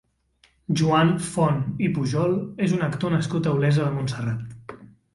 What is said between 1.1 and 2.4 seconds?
Font i Pujol